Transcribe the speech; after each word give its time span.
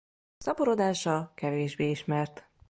Szaporodása 0.37 1.31
kevésbé 1.35 1.89
ismert. 1.89 2.49